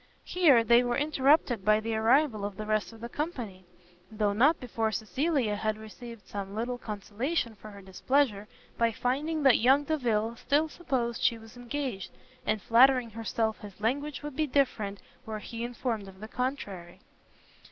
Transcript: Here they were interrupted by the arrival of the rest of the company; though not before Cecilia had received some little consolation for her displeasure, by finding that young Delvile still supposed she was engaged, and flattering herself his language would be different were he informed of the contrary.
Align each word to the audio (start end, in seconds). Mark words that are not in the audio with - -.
Here 0.25 0.63
they 0.63 0.83
were 0.83 0.97
interrupted 0.97 1.63
by 1.63 1.79
the 1.79 1.93
arrival 1.93 2.43
of 2.43 2.57
the 2.57 2.65
rest 2.65 2.91
of 2.91 3.01
the 3.01 3.07
company; 3.07 3.65
though 4.11 4.33
not 4.33 4.59
before 4.59 4.91
Cecilia 4.91 5.55
had 5.55 5.77
received 5.77 6.25
some 6.25 6.55
little 6.55 6.79
consolation 6.79 7.53
for 7.53 7.69
her 7.69 7.83
displeasure, 7.83 8.47
by 8.79 8.91
finding 8.93 9.43
that 9.43 9.59
young 9.59 9.83
Delvile 9.83 10.37
still 10.37 10.67
supposed 10.69 11.21
she 11.21 11.37
was 11.37 11.55
engaged, 11.55 12.09
and 12.47 12.63
flattering 12.63 13.11
herself 13.11 13.59
his 13.59 13.79
language 13.79 14.23
would 14.23 14.35
be 14.35 14.47
different 14.47 15.03
were 15.23 15.37
he 15.37 15.63
informed 15.63 16.07
of 16.07 16.19
the 16.19 16.27
contrary. 16.27 17.01